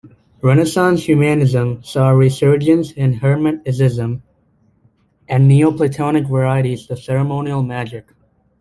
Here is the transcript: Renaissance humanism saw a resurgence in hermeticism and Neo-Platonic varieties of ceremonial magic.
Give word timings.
Renaissance 0.41 1.03
humanism 1.03 1.83
saw 1.83 2.09
a 2.09 2.15
resurgence 2.15 2.89
in 2.91 3.19
hermeticism 3.19 4.23
and 5.27 5.47
Neo-Platonic 5.47 6.25
varieties 6.25 6.89
of 6.89 6.97
ceremonial 6.99 7.61
magic. 7.61 8.11